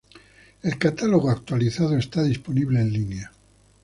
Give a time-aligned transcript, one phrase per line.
[0.63, 3.31] El catálogo actualizado está disponible en línea.